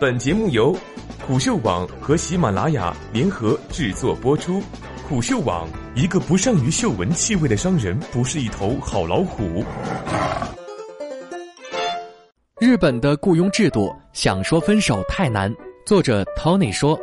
[0.00, 0.76] 本节目由
[1.26, 4.62] 虎嗅网和喜马拉雅联合制作播出。
[5.08, 9.64] 虎嗅网：一个不善于嗅闻气味的商人，不是一头好老虎。
[12.60, 15.52] 日本的雇佣制度，想说分手太难。
[15.84, 16.96] 作者 Tony 说。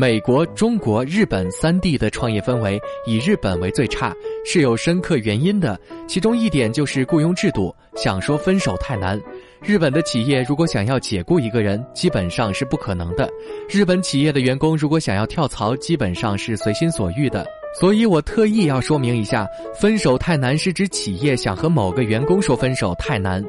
[0.00, 5.78] 美国、中国、日本三地的创业氛围以日本为最差，是有深刻原因的。
[6.08, 9.20] 其中一点就是雇佣制度，想说分手太难。
[9.62, 13.28] 日本的企业如果想要解雇一个人，基本上是不可能的。
[13.68, 17.46] 日本企业的员工如果想要跳槽，基本上是随心所欲的。
[17.78, 19.46] 所以我特意要说明一下，
[19.78, 23.44] 分手太难是指企业想和某个员工说分手太难。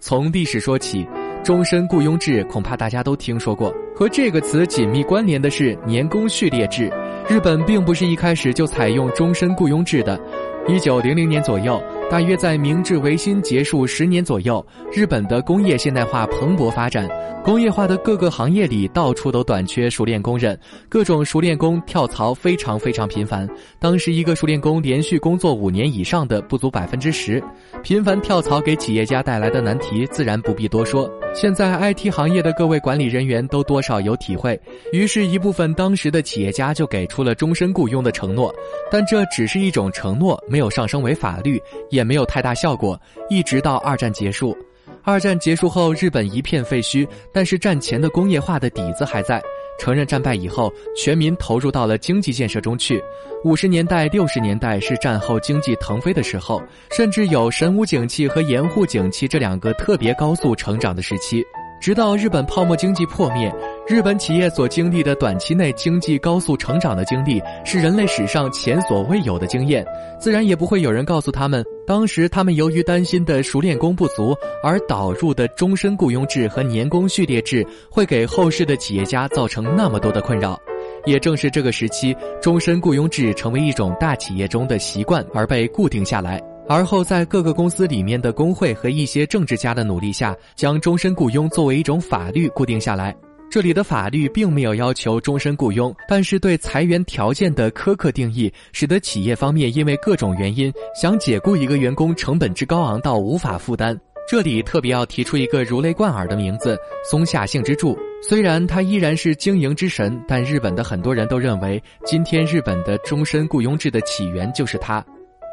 [0.00, 1.06] 从历史说起。
[1.42, 6.92] 终身雇佣制恐怕大家都听说过，和这个词紧密关联的是年功序列制。
[7.28, 10.20] 日本并不是一开始就采用终身雇佣制的，
[10.68, 11.82] 一九零零年左右。
[12.10, 17.08] 大约在明治维新结束十年左右，日本的工业现代化蓬勃发展，
[17.42, 20.58] 工业化的各个行业里到处都短缺熟练工人，
[20.90, 23.48] 各种熟练工跳槽非常非常频繁。
[23.78, 27.42] 当时一个熟练工连续工作五年以上的不足百分之十，
[27.82, 31.10] 频繁跳槽给企业家带来的难题自然不必多说。
[31.34, 34.60] 现在 IT 行业的各位管理人员都多少有体会，
[34.92, 38.54] 于是，一部分当时的企业家就给出了终身雇佣的承诺，
[38.90, 41.58] 但这只是一种承诺，没有上升为法律，
[41.92, 43.00] 也没有太大效果。
[43.28, 44.56] 一直到二战结束，
[45.04, 49.40] 二战结束后，日本一片废墟，但是战前的工业化的底子还在。
[49.78, 53.02] 承认战败以后，全民投入到了经济建设中去。
[53.42, 61.44] 五十年代、六十年代是战后经济腾飞的时候，甚至有神武景气和盐户景气这两个特别高速成长的时期。
[61.82, 63.52] 直到日本泡沫经济破灭，
[63.88, 69.84] 日本企业所经历的短期内经济高速成长的经历，是人类史上前所未有的经验。
[70.16, 80.56] 自然也不会有人告诉他们，当时他们由于担心的熟练工不足而导入的终身雇佣制和年功序列制，会给后世的企业家造成那么多的困扰。
[81.04, 86.40] 也正是这个时期，终身雇佣制成为一种大企业中的习惯而被固定下来。
[86.68, 93.14] 而后，在各个公司里面的工会和一些政治家的努力下，将终身雇佣作为一种法律固定下来。
[93.50, 103.98] 这里的法律并没有要求终身雇佣，但是对裁员条件的苛刻定义，使得企业方面因为各种原因想解雇一个员工，成本之高昂到无法负担。
[104.26, 107.98] 这里特别要提出一个如雷贯耳的名字——松下幸之助。
[108.26, 115.04] 虽然他依然是经营之神，但日本的很多人都认为，今天日本的终身雇佣制的起源就是他。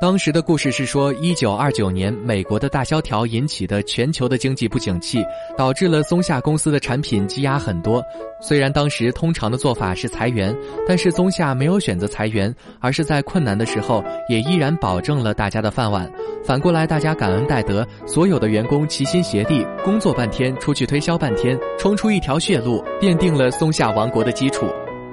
[0.01, 5.21] 当时的故事是说，一九二九年美国的大萧条引起的全球的经济不景气，
[5.57, 8.01] 导致了松下公司的产品积压很多。
[8.39, 10.55] 虽然当时通常的做法是裁员，
[10.88, 16.09] 但是松下没有选择裁员，而是在困难的时候也依然保证了大家的饭碗。
[16.45, 24.65] 反过来，大家感恩戴德，所有的员工齐心协力工作半天，出去推销半天，冲出一条血路，奠定了松下王国的基础。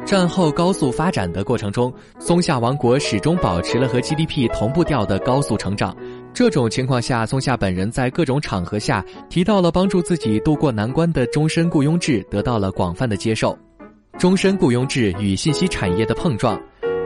[0.07, 5.95] 战后高速发展的过程中，松下王国始终保持了和 GDP 同步调的高速成长。
[6.33, 13.59] 这种情况下，松下本人在各种场合下提到了帮助自己渡过难关的终身雇佣制，得到了广泛的接受。
[14.17, 16.57] 终身雇佣制与信息产业的碰撞。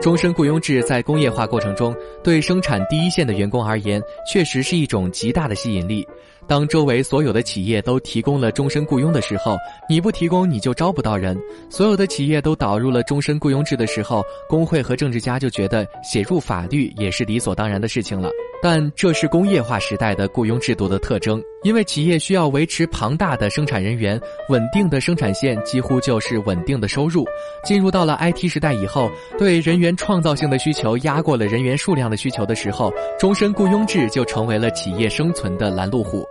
[0.01, 6.07] 终身雇佣制在工业化过程中，对生产第一线的员工而言，确实是一种极大的吸引力。
[6.47, 9.55] 当周围所有的企业都提供了终身雇佣的时候，
[9.87, 11.39] 你不提供你就招不到人。
[11.69, 18.31] 所有的企业都导入了终身雇佣制的时候，工会和政治家就觉得写入法律也是理所当然的事情了。
[18.61, 27.25] 但这是工业化时代的雇佣制度的特征，因为企业需要维持庞大的生产人员，稳定的生产线几乎就是稳定的收入。
[27.63, 36.23] 进入到了 IT 时代以后，对人员创造性的需求压过了人员数量的需求的时候，终身雇佣制就成为了企业生存的拦路虎。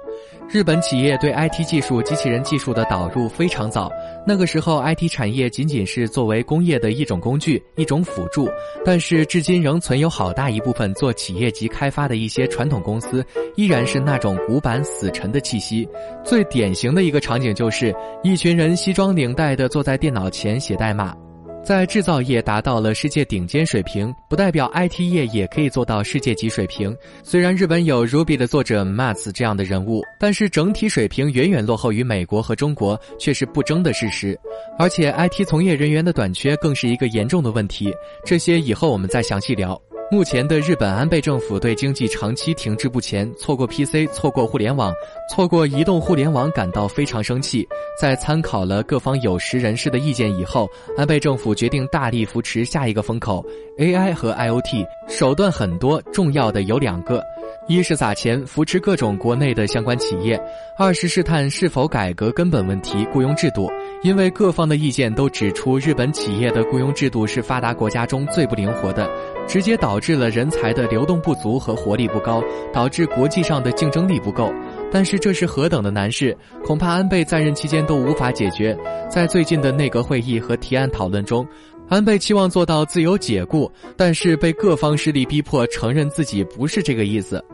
[0.52, 3.88] 日本企业对 IT 技术、机器人技术的导入非常早，
[4.26, 8.48] 那个时候 IT 产业仅仅是作为工业的一种工具、一种辅助。
[8.84, 13.24] 但是至今仍存有好大一部分做企业级开发的一些传统公司，
[13.54, 15.88] 依然是那种古板死沉的气息。
[16.24, 17.94] 最典型的一个场景就是
[18.24, 21.14] 一群人西装领带的坐在电脑前写代码。
[21.62, 26.96] 在制造业达到了世界顶尖水平，不代表 IT 业也可以做到世界级水平。
[27.22, 34.38] 虽然日本有 Ruby 的作者 Mats 这样的人物，但是整体水平远远落后于美国和中国，却是不争的事实。
[34.78, 37.92] 而且 IT 从业人员的短缺更是一个严重的问题。
[38.24, 39.80] 这些以后我们再详细聊。
[40.12, 44.92] 目前的日本安倍政府对经济长期停滞不前，错过 PC，错过互联网，
[45.30, 47.64] 错过移动互联网，感到非常生气。
[47.96, 53.44] 在参考了各方有识人士的意见以后，安倍政府决定大力扶持下一个风口
[53.78, 54.84] AI 和 IoT。
[55.06, 57.22] 手段很多，重要的有两个。
[57.68, 60.40] 一是撒钱扶持各种国内的相关企业，
[60.76, 63.70] 二是试探是否改革根本问题雇佣制度。
[64.02, 69.08] 因为各方的意见都指出，日本企业的雇佣制度是发达国家中最不灵活的，
[69.50, 72.40] 直接导致了人才的流动不足和活力不高，
[72.72, 74.48] 导致国际上的竞争力不够。
[74.92, 78.78] 但是这是何等的难事，恐怕安倍在任期间都无法解决。
[79.10, 81.44] 在最近的内阁会议和提案讨论中，
[81.88, 87.44] 安倍期望做到自由解雇，但是被各方势力逼迫承认自己不是这个意思。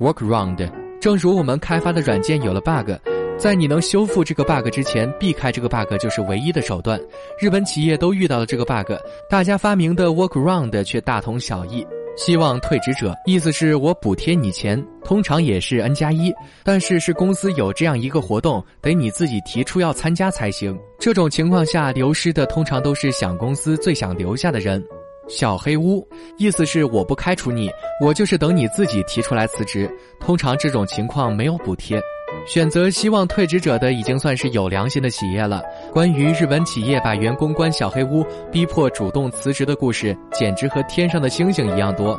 [0.00, 0.68] Workaround，
[1.00, 2.90] 正如我们开发的软件有了 bug。
[3.38, 7.00] 在你能修复这个 bug 之前，避开这个 bug 就是唯一的手段。
[7.38, 8.92] 日本企业都遇到了这个 bug，
[9.30, 11.86] 大家发明的 workaround 却大同小异。
[12.16, 20.76] 希望退职者，意思是我补贴你钱，通常也是 n 加一，但是是公司有这样一个活动，得你自己提出要参加才行。
[20.98, 24.84] 这种情况下，流失的通常都是想公司最想留下的人。
[25.28, 26.04] 小黑屋，
[26.38, 27.70] 意思是我不开除你，
[28.04, 29.88] 我就是等你自己提出来辞职。
[30.18, 32.02] 通常这种情况没有补贴。
[32.46, 35.62] 选择希望退职者的已经算是有良心的企业了。
[35.92, 42.18] 关于日本企业把员工关小黑屋、逼迫主动辞职的故事，简直和天上的星星一样多。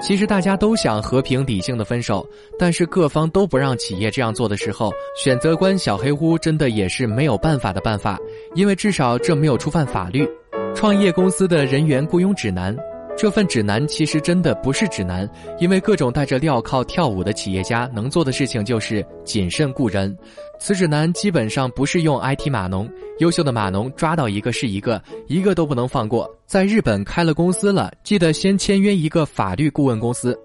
[0.00, 2.26] 其实大家都想和平理性的分手，
[2.58, 8.18] 但是各方都不让企业这样做的时候，选择关小黑屋真的也是没有办法的办法，
[8.54, 10.28] 因为至少这没有触犯法律。
[10.74, 12.76] 创业公司的人员雇佣指南。
[13.16, 15.28] 这份指南其实真的不是指南，
[15.60, 20.16] 因为各种带着镣铐跳舞的企业家能做的事情就是谨慎雇人。
[20.58, 22.88] 此指南基本上不是用 IT 码农，
[23.18, 26.28] 优秀的码农抓到一个是一个，一个都不能放过。
[26.46, 30.36] 在日本开了公司了，记得先签约一个法律顾问公司。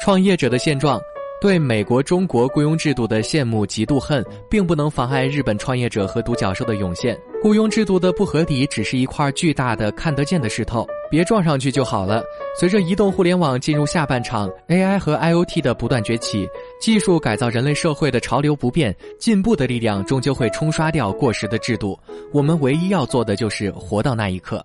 [0.00, 1.00] 创业者的现状。
[1.46, 4.20] 对美国、中国雇佣制度的羡慕、嫉妒、恨，
[4.50, 7.16] 并不能妨碍日本创业者和独角兽的涌现。
[7.40, 12.20] 雇佣制度的不合理，只是一块巨大的、看得见的石头，别撞上去就好了。
[12.58, 16.48] 随着移动互联网进入下半场，AI 和 IoT 的不断崛起，
[16.80, 21.96] 技术改造人类社会的潮流不变，进步的力量终究会冲刷掉过时的制度。
[22.32, 24.60] 我们唯一要做的就是活到那一刻。